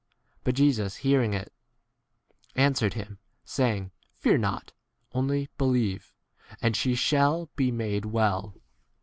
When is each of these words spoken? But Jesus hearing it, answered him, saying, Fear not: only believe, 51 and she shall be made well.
But 0.43 0.55
Jesus 0.55 0.95
hearing 1.05 1.35
it, 1.35 1.53
answered 2.55 2.95
him, 2.95 3.19
saying, 3.45 3.91
Fear 4.15 4.39
not: 4.39 4.73
only 5.13 5.47
believe, 5.59 6.15
51 6.45 6.57
and 6.63 6.75
she 6.75 6.95
shall 6.95 7.49
be 7.55 7.69
made 7.71 8.05
well. 8.05 8.55